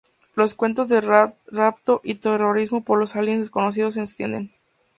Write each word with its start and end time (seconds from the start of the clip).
Los 0.33 0.55
cuentos 0.55 0.87
de 0.89 0.99
rapto 0.99 2.01
y 2.03 2.15
terrorismo 2.15 2.83
por 2.83 2.97
los 2.97 3.15
aliens 3.15 3.41
desconocidos 3.43 3.93
se 3.93 4.01
extienden. 4.01 4.51